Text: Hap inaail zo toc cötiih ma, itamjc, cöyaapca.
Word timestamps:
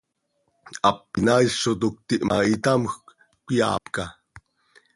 Hap 0.83 0.99
inaail 1.19 1.49
zo 1.61 1.71
toc 1.81 1.95
cötiih 1.97 2.23
ma, 2.27 2.37
itamjc, 2.55 3.03
cöyaapca. 3.45 4.05